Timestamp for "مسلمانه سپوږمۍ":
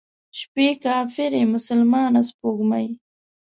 1.53-2.87